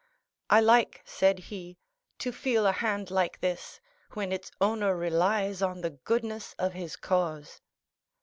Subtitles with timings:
[0.49, 1.77] "I like," said he,
[2.17, 3.79] "to feel a hand like this,
[4.13, 7.61] when its owner relies on the goodness of his cause."